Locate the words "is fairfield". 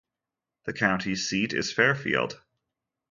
1.53-2.41